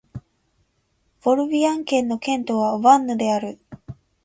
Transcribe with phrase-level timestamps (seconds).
[1.23, 3.59] モルビアン県の県都はヴァンヌである